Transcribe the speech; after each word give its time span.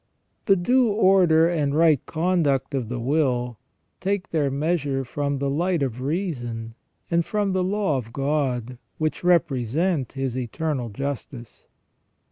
The 0.47 0.55
due 0.55 0.87
order 0.87 1.47
and 1.47 1.75
right 1.75 2.03
conduct 2.07 2.73
of 2.73 2.89
the 2.89 2.99
will 2.99 3.59
take 3.99 4.31
their 4.31 4.49
measure 4.49 5.03
from 5.05 5.37
the 5.37 5.47
light 5.47 5.83
of 5.83 6.01
reason 6.01 6.73
and 7.11 7.23
from 7.23 7.53
the 7.53 7.63
law 7.63 7.97
of 7.99 8.11
God, 8.11 8.79
which 8.97 9.23
represent 9.23 10.13
His 10.13 10.35
Eternal 10.35 10.89
Justice. 10.89 11.67